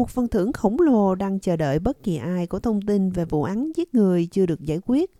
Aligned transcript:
Một 0.00 0.10
phần 0.10 0.28
thưởng 0.28 0.52
khổng 0.52 0.80
lồ 0.80 1.14
đang 1.14 1.38
chờ 1.38 1.56
đợi 1.56 1.78
bất 1.78 2.02
kỳ 2.02 2.16
ai 2.16 2.46
có 2.46 2.58
thông 2.58 2.82
tin 2.82 3.10
về 3.10 3.24
vụ 3.24 3.42
án 3.42 3.72
giết 3.76 3.94
người 3.94 4.26
chưa 4.26 4.46
được 4.46 4.60
giải 4.60 4.80
quyết 4.86 5.10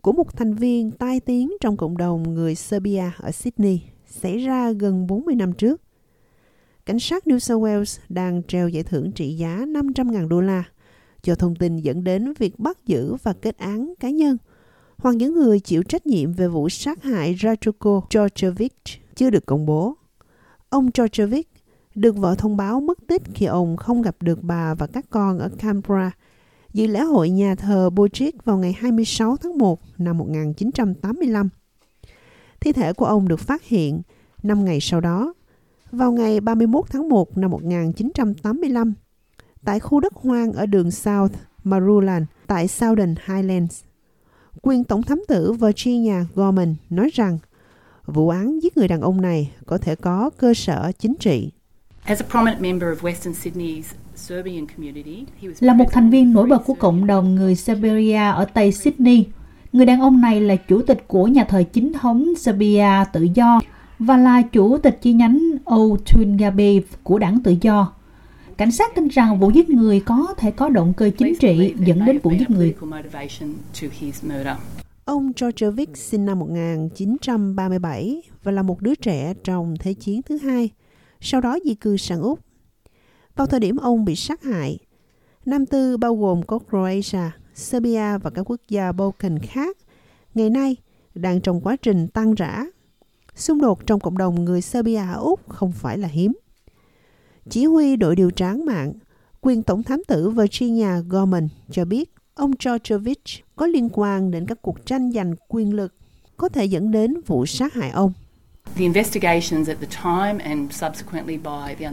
của 0.00 0.12
một 0.12 0.36
thành 0.36 0.54
viên 0.54 0.90
tai 0.90 1.20
tiếng 1.20 1.52
trong 1.60 1.76
cộng 1.76 1.96
đồng 1.96 2.34
người 2.34 2.54
Serbia 2.54 3.10
ở 3.18 3.30
Sydney 3.30 3.80
xảy 4.06 4.38
ra 4.38 4.72
gần 4.72 5.06
40 5.06 5.34
năm 5.34 5.52
trước. 5.52 5.82
Cảnh 6.86 6.98
sát 6.98 7.26
New 7.26 7.38
South 7.38 7.62
Wales 7.62 8.00
đang 8.08 8.42
treo 8.42 8.68
giải 8.68 8.82
thưởng 8.82 9.12
trị 9.12 9.34
giá 9.34 9.56
500.000 9.56 10.28
đô 10.28 10.40
la 10.40 10.64
cho 11.22 11.34
thông 11.34 11.56
tin 11.56 11.76
dẫn 11.76 12.04
đến 12.04 12.32
việc 12.38 12.58
bắt 12.58 12.78
giữ 12.86 13.16
và 13.22 13.32
kết 13.32 13.58
án 13.58 13.94
cá 14.00 14.10
nhân 14.10 14.36
hoặc 14.96 15.16
những 15.16 15.34
người 15.34 15.60
chịu 15.60 15.82
trách 15.82 16.06
nhiệm 16.06 16.32
về 16.32 16.48
vụ 16.48 16.68
sát 16.68 17.02
hại 17.02 17.36
Ratko 17.42 18.00
Georgievich 18.14 18.82
chưa 19.14 19.30
được 19.30 19.46
công 19.46 19.66
bố. 19.66 19.94
Ông 20.68 20.90
Georgievich 20.94 21.53
được 21.94 22.16
vợ 22.16 22.34
thông 22.38 22.56
báo 22.56 22.80
mất 22.80 22.98
tích 23.06 23.22
khi 23.34 23.46
ông 23.46 23.76
không 23.76 24.02
gặp 24.02 24.16
được 24.20 24.42
bà 24.42 24.74
và 24.74 24.86
các 24.86 25.04
con 25.10 25.38
ở 25.38 25.48
Canberra 25.58 26.10
dự 26.72 26.86
lễ 26.86 27.00
hội 27.00 27.30
nhà 27.30 27.54
thờ 27.54 27.90
Bojic 27.94 28.32
vào 28.44 28.58
ngày 28.58 28.72
26 28.72 29.36
tháng 29.36 29.58
1 29.58 29.80
năm 29.98 30.18
1985. 30.18 31.48
Thi 32.60 32.72
thể 32.72 32.92
của 32.92 33.06
ông 33.06 33.28
được 33.28 33.40
phát 33.40 33.64
hiện 33.64 34.02
5 34.42 34.64
ngày 34.64 34.78
sau 34.80 35.00
đó, 35.00 35.34
vào 35.92 36.12
ngày 36.12 36.40
31 36.40 36.84
tháng 36.90 37.08
1 37.08 37.38
năm 37.38 37.50
1985, 37.50 38.94
tại 39.64 39.80
khu 39.80 40.00
đất 40.00 40.14
hoang 40.14 40.52
ở 40.52 40.66
đường 40.66 40.90
South 40.90 41.32
Marulan 41.64 42.26
tại 42.46 42.68
Southern 42.68 43.14
Highlands. 43.26 43.82
Quyền 44.62 44.84
Tổng 44.84 45.02
thám 45.02 45.22
tử 45.28 45.52
Virginia 45.52 46.24
Gorman 46.34 46.74
nói 46.90 47.10
rằng 47.12 47.38
vụ 48.06 48.28
án 48.28 48.62
giết 48.62 48.76
người 48.76 48.88
đàn 48.88 49.00
ông 49.00 49.20
này 49.20 49.52
có 49.66 49.78
thể 49.78 49.94
có 49.94 50.30
cơ 50.38 50.54
sở 50.54 50.92
chính 50.98 51.14
trị. 51.20 51.50
Là 55.60 55.74
một 55.74 55.92
thành 55.92 56.10
viên 56.10 56.32
nổi 56.32 56.46
bật 56.46 56.58
của 56.58 56.74
cộng 56.74 57.06
đồng 57.06 57.34
người 57.34 57.54
Serbia 57.54 58.14
ở 58.14 58.44
Tây 58.44 58.72
Sydney, 58.72 59.26
người 59.72 59.86
đàn 59.86 60.00
ông 60.00 60.20
này 60.20 60.40
là 60.40 60.56
chủ 60.56 60.82
tịch 60.82 61.04
của 61.08 61.26
nhà 61.26 61.44
thờ 61.44 61.62
chính 61.72 61.92
thống 61.92 62.34
Serbia 62.38 63.04
tự 63.12 63.28
do 63.34 63.60
và 63.98 64.16
là 64.16 64.42
chủ 64.42 64.78
tịch 64.78 64.98
chi 65.02 65.12
nhánh 65.12 65.50
Otungabe 65.64 66.72
của 67.02 67.18
đảng 67.18 67.42
tự 67.42 67.56
do. 67.60 67.92
Cảnh 68.56 68.72
sát 68.72 68.94
tin 68.94 69.08
rằng 69.08 69.40
vụ 69.40 69.50
giết 69.50 69.70
người 69.70 70.00
có 70.00 70.34
thể 70.36 70.50
có 70.50 70.68
động 70.68 70.92
cơ 70.96 71.10
chính 71.18 71.34
trị 71.40 71.74
dẫn 71.78 72.04
đến 72.04 72.18
vụ 72.22 72.30
giết 72.38 72.50
người. 72.50 72.74
Ông 75.04 75.32
Georgevic 75.40 75.96
sinh 75.96 76.26
năm 76.26 76.38
1937 76.38 78.22
và 78.42 78.52
là 78.52 78.62
một 78.62 78.82
đứa 78.82 78.94
trẻ 78.94 79.34
trong 79.44 79.74
Thế 79.80 79.94
chiến 79.94 80.22
thứ 80.22 80.38
hai, 80.38 80.70
sau 81.24 81.40
đó 81.40 81.58
di 81.64 81.74
cư 81.74 81.96
sang 81.96 82.20
Úc. 82.20 82.40
Vào 83.36 83.46
thời 83.46 83.60
điểm 83.60 83.76
ông 83.76 84.04
bị 84.04 84.16
sát 84.16 84.42
hại, 84.42 84.78
Nam 85.46 85.66
Tư 85.66 85.96
bao 85.96 86.16
gồm 86.16 86.42
có 86.42 86.58
Croatia, 86.58 87.30
Serbia 87.54 88.18
và 88.18 88.30
các 88.30 88.50
quốc 88.50 88.60
gia 88.68 88.92
Balkan 88.92 89.38
khác, 89.38 89.76
ngày 90.34 90.50
nay 90.50 90.76
đang 91.14 91.40
trong 91.40 91.60
quá 91.60 91.76
trình 91.76 92.08
tăng 92.08 92.34
rã. 92.34 92.64
Xung 93.34 93.60
đột 93.60 93.86
trong 93.86 94.00
cộng 94.00 94.18
đồng 94.18 94.44
người 94.44 94.60
Serbia 94.60 94.96
ở 94.96 95.14
Úc 95.14 95.48
không 95.48 95.72
phải 95.72 95.98
là 95.98 96.08
hiếm. 96.08 96.32
Chỉ 97.50 97.64
huy 97.64 97.96
đội 97.96 98.16
điều 98.16 98.30
tra 98.30 98.54
mạng, 98.66 98.92
quyền 99.40 99.62
tổng 99.62 99.82
thám 99.82 100.02
tử 100.08 100.30
Virginia 100.30 101.00
Gorman 101.08 101.48
cho 101.70 101.84
biết 101.84 102.14
ông 102.34 102.52
Georgevich 102.64 103.44
có 103.56 103.66
liên 103.66 103.88
quan 103.92 104.30
đến 104.30 104.46
các 104.46 104.62
cuộc 104.62 104.86
tranh 104.86 105.12
giành 105.12 105.34
quyền 105.48 105.74
lực 105.74 105.94
có 106.36 106.48
thể 106.48 106.64
dẫn 106.64 106.90
đến 106.90 107.14
vụ 107.26 107.46
sát 107.46 107.74
hại 107.74 107.90
ông. 107.90 108.12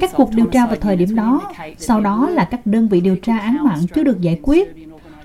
Các 0.00 0.10
cuộc 0.16 0.30
điều 0.34 0.46
tra 0.46 0.66
vào 0.66 0.76
thời 0.76 0.96
điểm 0.96 1.14
đó, 1.14 1.52
sau 1.78 2.00
đó 2.00 2.28
là 2.30 2.44
các 2.44 2.66
đơn 2.66 2.88
vị 2.88 3.00
điều 3.00 3.16
tra 3.16 3.38
án 3.38 3.64
mạng 3.64 3.80
chưa 3.94 4.02
được 4.02 4.20
giải 4.20 4.40
quyết. 4.42 4.68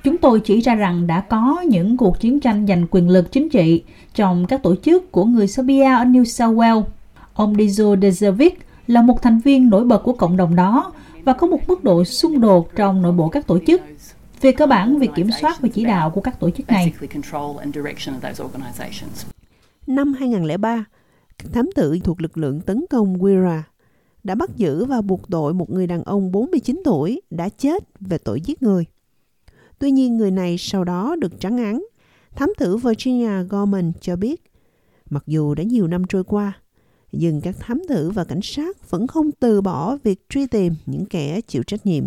Chúng 0.03 0.17
tôi 0.17 0.39
chỉ 0.39 0.61
ra 0.61 0.75
rằng 0.75 1.07
đã 1.07 1.21
có 1.21 1.61
những 1.67 1.97
cuộc 1.97 2.19
chiến 2.19 2.39
tranh 2.39 2.67
giành 2.67 2.87
quyền 2.91 3.09
lực 3.09 3.31
chính 3.31 3.49
trị 3.49 3.83
trong 4.15 4.45
các 4.45 4.63
tổ 4.63 4.75
chức 4.75 5.11
của 5.11 5.25
người 5.25 5.47
Serbia 5.47 5.83
ở 5.83 6.03
New 6.03 6.23
South 6.23 6.57
Wales. 6.57 6.83
Ông 7.33 7.53
Dizo 7.53 7.99
Dezevic 7.99 8.51
là 8.87 9.01
một 9.01 9.21
thành 9.21 9.39
viên 9.39 9.69
nổi 9.69 9.83
bật 9.83 9.97
của 10.03 10.13
cộng 10.13 10.37
đồng 10.37 10.55
đó 10.55 10.91
và 11.23 11.33
có 11.33 11.47
một 11.47 11.59
mức 11.67 11.83
độ 11.83 12.03
xung 12.03 12.41
đột 12.41 12.75
trong 12.75 13.01
nội 13.01 13.11
bộ 13.11 13.29
các 13.29 13.47
tổ 13.47 13.59
chức. 13.67 13.81
Về 14.41 14.51
cơ 14.51 14.67
bản, 14.67 14.99
việc 14.99 15.09
kiểm 15.15 15.29
soát 15.41 15.61
và 15.61 15.69
chỉ 15.73 15.85
đạo 15.85 16.09
của 16.09 16.21
các 16.21 16.39
tổ 16.39 16.49
chức 16.49 16.67
này. 16.67 16.93
Năm 19.87 20.13
2003, 20.13 20.75
các 20.77 20.85
thám 21.37 21.69
tử 21.75 21.97
thuộc 22.03 22.21
lực 22.21 22.37
lượng 22.37 22.61
tấn 22.61 22.85
công 22.89 23.17
Wira 23.17 23.61
đã 24.23 24.35
bắt 24.35 24.49
giữ 24.55 24.85
và 24.85 25.01
buộc 25.01 25.29
tội 25.29 25.53
một 25.53 25.69
người 25.69 25.87
đàn 25.87 26.03
ông 26.03 26.31
49 26.31 26.81
tuổi 26.85 27.21
đã 27.29 27.49
chết 27.49 27.83
về 27.99 28.17
tội 28.17 28.41
giết 28.41 28.63
người. 28.63 28.85
Tuy 29.79 29.91
nhiên, 29.91 30.17
người 30.17 30.31
này 30.31 30.55
sau 30.59 30.83
đó 30.83 31.15
được 31.19 31.39
trắng 31.39 31.57
án. 31.57 31.85
Thám 32.35 32.53
tử 32.57 32.77
Virginia 32.77 33.43
Gorman 33.49 33.91
cho 34.01 34.15
biết, 34.15 34.43
mặc 35.09 35.23
dù 35.27 35.55
đã 35.55 35.63
nhiều 35.63 35.87
năm 35.87 36.03
trôi 36.09 36.23
qua, 36.23 36.53
nhưng 37.11 37.41
các 37.41 37.55
thám 37.59 37.81
tử 37.89 38.09
và 38.09 38.23
cảnh 38.23 38.41
sát 38.43 38.89
vẫn 38.89 39.07
không 39.07 39.31
từ 39.31 39.61
bỏ 39.61 39.97
việc 40.03 40.29
truy 40.29 40.47
tìm 40.47 40.73
những 40.85 41.05
kẻ 41.05 41.41
chịu 41.41 41.63
trách 41.63 41.85
nhiệm. 41.85 42.03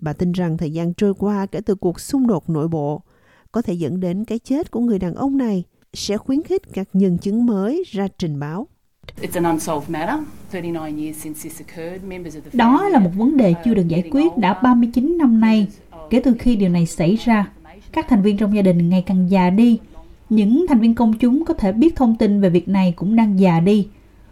Bà 0.00 0.12
tin 0.12 0.32
rằng 0.32 0.58
thời 0.58 0.70
gian 0.70 0.94
trôi 0.94 1.14
qua 1.14 1.46
kể 1.46 1.60
từ 1.60 1.74
cuộc 1.74 2.00
xung 2.00 2.26
đột 2.26 2.50
nội 2.50 2.68
bộ 2.68 3.02
có 3.52 3.62
thể 3.62 3.74
dẫn 3.74 4.00
đến 4.00 4.24
cái 4.24 4.38
chết 4.38 4.70
của 4.70 4.80
người 4.80 4.98
đàn 4.98 5.14
ông 5.14 5.36
này 5.36 5.64
sẽ 5.94 6.16
khuyến 6.16 6.42
khích 6.42 6.62
các 6.72 6.88
nhân 6.92 7.18
chứng 7.18 7.46
mới 7.46 7.84
ra 7.90 8.08
trình 8.18 8.40
báo. 8.40 8.66
Đó 12.52 12.88
là 12.88 12.98
một 12.98 13.10
vấn 13.16 13.36
đề 13.36 13.54
chưa 13.64 13.74
được 13.74 13.88
giải 13.88 14.02
quyết 14.10 14.36
đã 14.36 14.54
39 14.54 15.18
năm 15.18 15.40
nay 15.40 15.66
kể 16.10 16.20
từ 16.24 16.34
khi 16.38 16.56
điều 16.56 16.68
này 16.68 16.86
xảy 16.86 17.16
ra. 17.24 17.50
Các 17.92 18.08
thành 18.08 18.22
viên 18.22 18.36
trong 18.36 18.56
gia 18.56 18.62
đình 18.62 18.88
ngày 18.88 19.02
càng 19.06 19.30
già 19.30 19.50
đi. 19.50 19.78
Những 20.28 20.66
thành 20.68 20.80
viên 20.80 20.94
công 20.94 21.18
chúng 21.18 21.44
có 21.44 21.54
thể 21.54 21.72
biết 21.72 21.96
thông 21.96 22.16
tin 22.16 22.40
về 22.40 22.50
việc 22.50 22.68
này 22.68 22.92
cũng 22.96 23.16
đang 23.16 23.40
già 23.40 23.60
đi. 23.60 23.88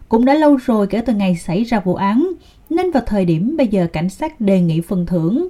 Cũng 0.09 0.25
đã 0.25 0.35
lâu 0.35 0.57
rồi 0.57 0.87
kể 0.87 1.01
từ 1.01 1.15
ngày 1.15 1.37
xảy 1.37 1.65
ra 1.65 1.81
vụ 1.81 1.95
án, 1.95 2.33
nên 2.71 2.91
vào 2.91 3.03
thời 3.07 3.25
điểm 3.25 3.57
bây 3.57 3.67
giờ 3.67 3.87
cảnh 3.93 4.09
sát 4.09 4.41
đề 4.41 4.61
nghị 4.61 4.81
phần 4.81 5.07
thưởng 5.07 5.49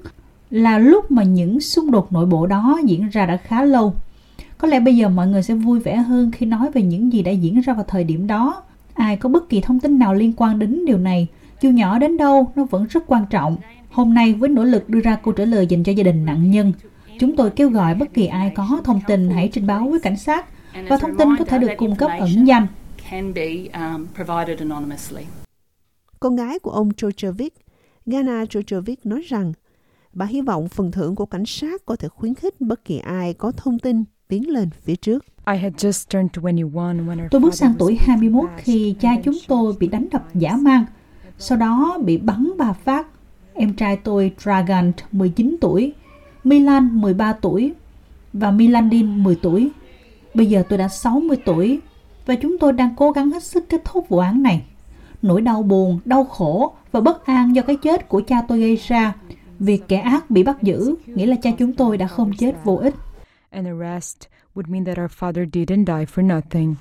là 0.50 0.78
lúc 0.78 1.10
mà 1.10 1.22
những 1.22 1.60
xung 1.60 1.90
đột 1.90 2.12
nội 2.12 2.26
bộ 2.26 2.46
đó 2.46 2.78
diễn 2.84 3.08
ra 3.08 3.26
đã 3.26 3.36
khá 3.36 3.64
lâu. 3.64 3.94
Có 4.58 4.68
lẽ 4.68 4.80
bây 4.80 4.96
giờ 4.96 5.08
mọi 5.08 5.26
người 5.26 5.42
sẽ 5.42 5.54
vui 5.54 5.80
vẻ 5.80 5.96
hơn 5.96 6.30
khi 6.30 6.46
nói 6.46 6.70
về 6.74 6.82
những 6.82 7.12
gì 7.12 7.22
đã 7.22 7.32
diễn 7.32 7.60
ra 7.60 7.74
vào 7.74 7.84
thời 7.88 8.04
điểm 8.04 8.26
đó. 8.26 8.62
Ai 8.94 9.16
có 9.16 9.28
bất 9.28 9.48
kỳ 9.48 9.60
thông 9.60 9.80
tin 9.80 9.98
nào 9.98 10.14
liên 10.14 10.32
quan 10.36 10.58
đến 10.58 10.84
điều 10.86 10.98
này, 10.98 11.28
dù 11.60 11.70
nhỏ 11.70 11.98
đến 11.98 12.16
đâu, 12.16 12.52
nó 12.56 12.64
vẫn 12.64 12.86
rất 12.90 13.04
quan 13.06 13.26
trọng. 13.30 13.56
Hôm 13.90 14.14
nay 14.14 14.34
với 14.34 14.48
nỗ 14.48 14.64
lực 14.64 14.88
đưa 14.88 15.00
ra 15.00 15.16
câu 15.16 15.32
trả 15.32 15.44
lời 15.44 15.66
dành 15.66 15.82
cho 15.82 15.92
gia 15.92 16.04
đình 16.04 16.24
nạn 16.26 16.50
nhân, 16.50 16.72
chúng 17.20 17.36
tôi 17.36 17.50
kêu 17.50 17.70
gọi 17.70 17.94
bất 17.94 18.14
kỳ 18.14 18.26
ai 18.26 18.52
có 18.54 18.80
thông 18.84 19.00
tin 19.06 19.30
hãy 19.30 19.48
trình 19.52 19.66
báo 19.66 19.88
với 19.88 20.00
cảnh 20.00 20.16
sát 20.16 20.46
và 20.88 20.96
thông 20.96 21.16
tin 21.16 21.36
có 21.38 21.44
thể 21.44 21.58
được 21.58 21.70
cung 21.76 21.96
cấp 21.96 22.10
ẩn 22.18 22.46
danh. 22.46 22.66
Um, 23.12 24.06
Con 26.20 26.36
gái 26.36 26.58
của 26.58 26.70
ông 26.70 26.90
Trochovic, 26.96 27.54
Gana 28.06 28.44
Trochovic 28.46 29.06
nói 29.06 29.22
rằng 29.28 29.52
bà 30.12 30.26
hy 30.26 30.40
vọng 30.40 30.68
phần 30.68 30.92
thưởng 30.92 31.14
của 31.14 31.26
cảnh 31.26 31.46
sát 31.46 31.86
có 31.86 31.96
thể 31.96 32.08
khuyến 32.08 32.34
khích 32.34 32.60
bất 32.60 32.84
kỳ 32.84 32.98
ai 32.98 33.34
có 33.34 33.52
thông 33.52 33.78
tin 33.78 34.04
tiến 34.28 34.50
lên 34.50 34.70
phía 34.82 34.96
trước. 34.96 35.24
Tôi 37.30 37.40
bước 37.40 37.54
sang 37.54 37.74
tuổi 37.78 37.98
21 38.00 38.50
khi 38.56 38.94
cha 39.00 39.10
chúng 39.24 39.34
tôi 39.48 39.74
bị 39.80 39.88
đánh 39.88 40.06
đập 40.12 40.34
dã 40.34 40.56
man, 40.56 40.84
sau 41.38 41.58
đó 41.58 41.98
bị 42.04 42.18
bắn 42.18 42.50
ba 42.58 42.72
phát. 42.72 43.06
Em 43.54 43.72
trai 43.74 43.96
tôi 43.96 44.32
Dragan 44.38 44.92
19 45.12 45.56
tuổi, 45.60 45.92
Milan 46.44 47.00
13 47.00 47.32
tuổi 47.32 47.72
và 48.32 48.50
Milandin 48.50 49.24
10 49.24 49.34
tuổi. 49.42 49.70
Bây 50.34 50.46
giờ 50.46 50.62
tôi 50.68 50.78
đã 50.78 50.88
60 50.88 51.36
tuổi 51.44 51.80
và 52.26 52.34
chúng 52.34 52.58
tôi 52.58 52.72
đang 52.72 52.96
cố 52.96 53.10
gắng 53.10 53.30
hết 53.30 53.42
sức 53.42 53.68
kết 53.68 53.82
thúc 53.84 54.08
vụ 54.08 54.18
án 54.18 54.42
này. 54.42 54.62
Nỗi 55.22 55.40
đau 55.40 55.62
buồn, 55.62 56.00
đau 56.04 56.24
khổ 56.24 56.74
và 56.92 57.00
bất 57.00 57.26
an 57.26 57.54
do 57.56 57.62
cái 57.62 57.76
chết 57.76 58.08
của 58.08 58.20
cha 58.26 58.42
tôi 58.48 58.60
gây 58.60 58.76
ra. 58.76 59.14
Việc 59.58 59.88
kẻ 59.88 59.96
ác 59.96 60.30
bị 60.30 60.42
bắt 60.42 60.62
giữ 60.62 60.94
nghĩa 61.06 61.26
là 61.26 61.36
cha 61.42 61.50
chúng 61.58 61.72
tôi 61.72 61.96
đã 61.96 62.06
không 62.06 62.32
chết 62.38 62.54
vô 62.64 62.76
ích. 62.76 62.94
An 63.56 63.66
arrest 63.66 64.28
would 64.54 64.68
mean 64.68 64.84
that 64.84 64.98
our 64.98 65.08
father 65.08 65.46
didn't 65.46 65.86
die 65.86 66.04
for 66.04 66.20
nothing. 66.20 66.76